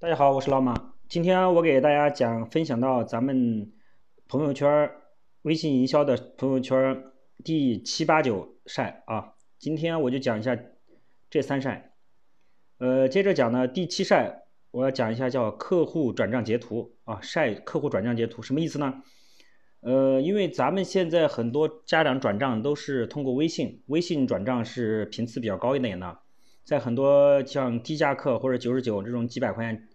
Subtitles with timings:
[0.00, 0.92] 大家好，我是老马。
[1.08, 3.72] 今天我给大家讲分享到咱们
[4.28, 4.88] 朋友圈
[5.42, 7.02] 微信营销的朋友圈
[7.42, 9.32] 第七八九晒啊。
[9.58, 10.56] 今天我就讲一下
[11.28, 11.94] 这三晒。
[12.78, 19.02] 呃，接着讲呢，第七晒我要讲一下叫客户转账截图啊，晒客户转账截图什么意思呢？
[19.80, 26.18] 呃，因为咱们现在很多家长转账都是通过微信，微信转账是频次比较高一点的。
[26.68, 29.88] 在很多像低价课或者九十九这种几百块钱、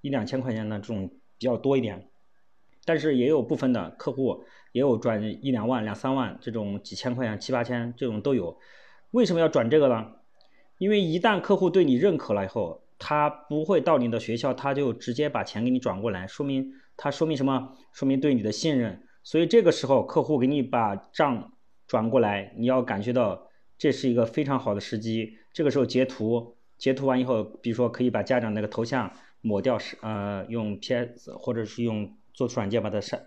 [0.00, 2.08] 一两千块钱的这种比较多一点，
[2.84, 8.56] 但是也有部分的客户也有转一两万、两三万这种几千块钱、七八千这种都有。
[9.10, 10.06] 为什么要转这个呢？
[10.78, 17.76] 因为一旦客户对你认可了以后，他不会到你的学校，他就直接把钱给你转过来，说明他说明什么？
[17.92, 19.02] 说明对你的信任。
[19.24, 21.52] 所以这个时候客户给你把账
[21.88, 23.49] 转过来，你要感觉到。
[23.80, 33.26] 这是一个非常好的时机，这个时候截图，截图完以后，比如说可以把家长那个头像抹掉，是呃用 PS 或者是用做出软件把它删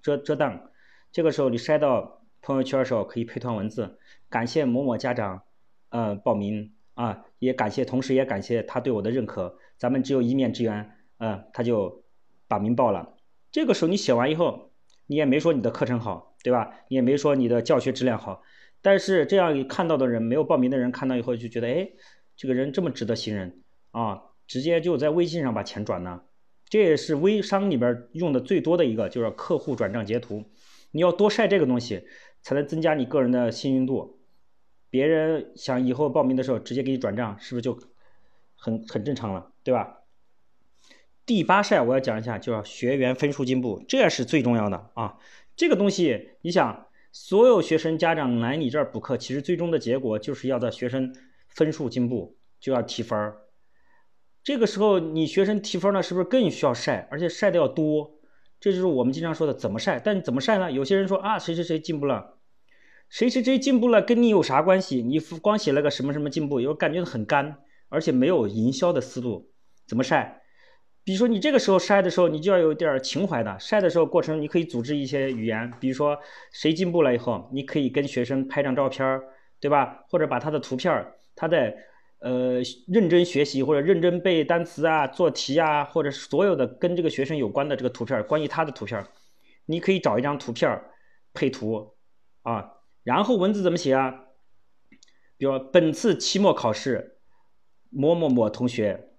[0.00, 0.70] 遮遮挡。
[1.12, 3.98] 这个时候你筛到朋友圈的时候，可以配段文字，
[4.30, 5.42] 感谢某某家长，
[5.90, 12.04] 呃报名啊，也感谢，同时也感谢他对我的认可，咱们只有一面之缘，呃他就
[12.48, 13.16] 把名报了。
[13.52, 14.70] 这个时候你写完以后，
[15.06, 16.70] 你也没说你的课程好，对吧？
[16.88, 18.40] 你也没说你的教学质量好。
[18.84, 21.88] 但是这样看到的人，没有报名的人看到以后就觉得，哎，
[22.36, 26.26] 这个人这么值得信任啊，直接就在微信上把钱转了。
[26.68, 30.44] 这也是微商里边用的最多的一个，就是客户转账截图。
[30.90, 32.06] 你要多晒这个东西，
[32.42, 34.20] 才能增加你个人的信誉度。
[34.90, 37.78] 别人想以后报名的时候直接给你转账，是不是就
[38.54, 40.00] 很很正常了，对吧？
[41.24, 45.16] 第八晒我要讲一下，就是学员分数进步，这是最重要的啊。
[45.56, 46.86] 这个东西你想。
[47.16, 51.14] 所有学生家长来你这儿补课，其实最终的结果就是要在学生
[51.48, 53.36] 分数进步，就要提分儿。
[54.42, 58.18] 这个时候你学生提分呢，是不是更需要晒，而且晒的要多？
[58.58, 60.00] 这就是我们经常说的怎么晒。
[60.00, 60.72] 但怎么晒呢？
[60.72, 62.38] 有些人说啊，谁谁谁进步了，
[63.08, 65.00] 谁谁谁进步了，跟你有啥关系？
[65.00, 67.58] 你光写了个什么什么进步，有感觉很干，
[67.90, 69.52] 而且没有营销的思路，
[69.86, 70.42] 怎么晒？
[71.04, 73.58] 比如说你这个时候晒的时候，你就要有点情怀的。
[73.60, 76.18] 晒的时候过程，你可以组织一些语言，比如说
[76.50, 79.22] 谁进步了以后，你可以跟学生拍张照片儿
[79.60, 80.04] 对吧？
[80.08, 81.76] 或者把他的图片儿他在
[82.20, 89.06] 呃认真学习或者认真背单词啊、做题啊，或者所有的跟这个学生有关的这个图片儿关于他的图片儿
[89.66, 90.90] 你可以找一张图片儿
[91.34, 91.94] 配图
[92.42, 92.72] 啊，
[93.02, 94.24] 然后文字怎么写啊？
[95.36, 97.18] 比如本次期末考试，
[97.90, 99.10] 某某某同学。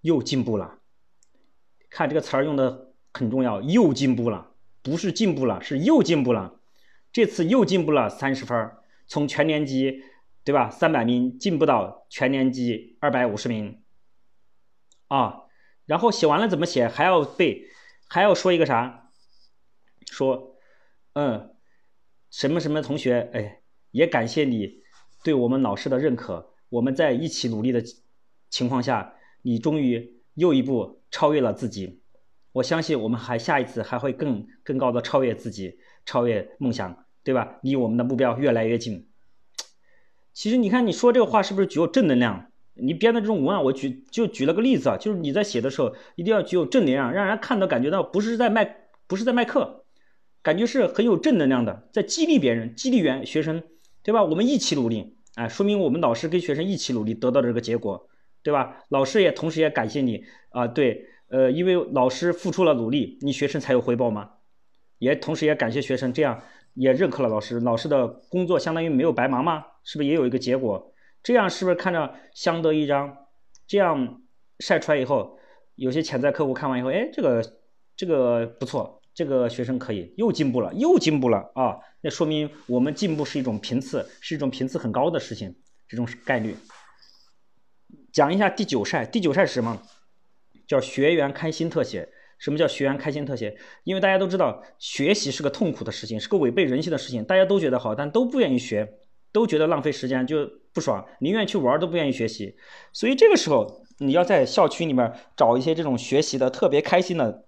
[0.00, 0.78] 又进步了，
[1.90, 6.60] 看这个词儿用的很重要，又进步了，不是进步了，是又进步了。
[7.12, 8.72] 这次又进步了三十分，
[9.06, 10.04] 从全年级
[10.44, 13.82] 对吧三百名进步到全年级二百五十名
[15.08, 15.42] 啊。
[15.86, 16.86] 然后写完了怎么写？
[16.86, 17.68] 还要背，
[18.08, 19.10] 还要说一个啥？
[20.06, 20.56] 说，
[21.14, 21.56] 嗯，
[22.30, 24.82] 什么什么同学，哎，也感谢你
[25.24, 27.82] 对我们老师的认可，我们在一起努力的
[28.48, 29.14] 情况下。
[29.48, 32.02] 你终于又一步超越了自己，
[32.52, 37.56] 我相信我们还下一次还会更更高的超越自己，超越梦想，对吧？
[37.62, 39.08] 离我们的目标越来越近。
[40.34, 42.50] 其实你看你说这个话是不是具有正能量？
[42.74, 48.76] 你编的这种文案，我举就举了个例子啊，就是你在写的时候一定要具有正能量，让人看到感觉到不是在卖
[49.06, 49.86] 不是在卖课，
[50.42, 53.62] 感觉是很有正能量的，在激励别人，激励员学生，
[54.02, 54.22] 对吧？
[54.24, 58.10] 我们一起努力，哎，说明我们老师跟学生一起努力得到的这个结果。
[58.48, 58.82] 对吧？
[58.88, 64.30] 老师也同时也感谢你啊，对，呃，因为老师付出了努力，你学生才有回报嘛。
[64.96, 66.40] 也同时也感谢学生，这样
[66.72, 70.94] 也认可了老师，老师的工作相当于没有白忙嘛，是不是也有一个结果？
[71.22, 73.14] 这样是不是看着相得益彰？
[73.66, 74.22] 这样
[74.60, 75.38] 晒出来以后，
[75.74, 77.42] 有些潜在客户看完以后，哎，这个
[77.94, 85.54] 这个不错，这个学生可以又进步了，又进步了啊，那说明我们进步是一种频次，是一种频次很高的事情，
[85.86, 86.56] 这种概率。
[88.12, 89.82] 讲一下第九晒，第九晒是什么？
[90.66, 92.08] 叫学员开心特写。
[92.38, 93.56] 什么叫学员开心特写？
[93.82, 97.24] 因为大家都知道，学习是个痛苦的事情，是个违背人性的事情。
[97.24, 98.88] 大家都觉得好，但都不愿意学，
[99.32, 102.56] 都觉得浪费时间，就不爽，宁愿去玩都不愿意学习。
[102.92, 107.44] 所以这个时候，你要在校区里面找一些这种学习的特别开心的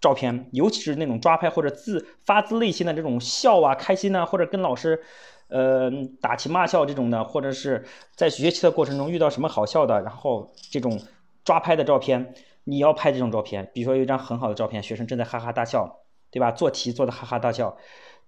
[0.00, 5.02] 照片，尤其是那种抓拍或者自发自内心的这种笑啊、开心啊，或者跟老师。
[5.50, 11.00] 呃，打情骂俏这种的，或者是在学习的过程中遇到什么好笑的，然后这种
[11.44, 13.70] 抓拍的照片，你要拍这种照片。
[13.74, 16.00] 比如说有一张很好的照片，学生正在哈哈大笑，
[16.30, 16.50] 对吧？
[16.50, 17.76] 做题做的哈哈大笑，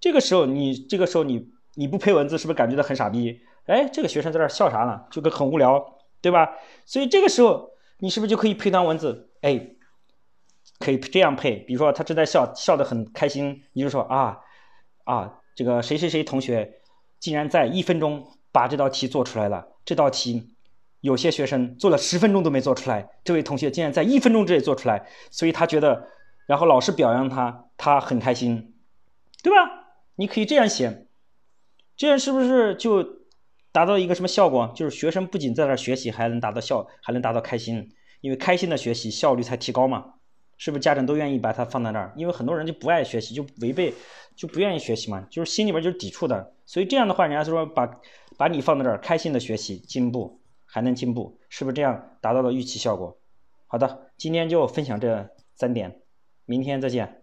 [0.01, 3.41] 这个时候你这个时候你你不配文字，是不是感觉到很傻逼？
[3.67, 5.05] 哎，这个学生在这笑啥呢？
[5.11, 6.51] 就跟很无聊，对吧？
[6.85, 9.31] 所以这个时候你是不是就可以配段文字？
[9.43, 9.69] 哎，
[10.81, 14.41] 可以这样配，比如说他正在笑，笑得很开心，你就说啊
[15.05, 16.81] 啊，这个谁谁谁同学
[17.23, 19.69] 竟然在一分钟把这道题做出来了。
[19.85, 20.57] 这道题
[21.01, 26.09] 有些学生做了十分钟都没做出来，这位同学竟然在一分钟之内做出来，所以他觉得，
[26.47, 28.75] 然后老师表扬他，他很开心，
[29.43, 29.57] 对吧？
[30.17, 31.07] 你可以这样写，
[31.97, 33.23] 这样是不是就？
[33.75, 34.71] 达到一个什么效果？
[34.77, 37.89] 就是学生不仅在那儿学习，还能达到效，还能达到开心。
[38.21, 40.17] 因为开心的学习效率才提高嘛，
[40.63, 40.81] 是不是？
[40.81, 43.93] 家长都愿意把它放在那儿，因为很多人就不爱学习，就违背，
[44.37, 46.55] 就不愿意学习嘛，就是心里边就是抵触的。
[46.67, 48.01] 所以这样的话，人家说把
[48.39, 53.19] 把你放在这儿，开心的学习，进步还能进步，是不是这样达到了预期效果？
[53.67, 56.01] 好的，今天就分享这三点，
[56.45, 57.22] 明天再见。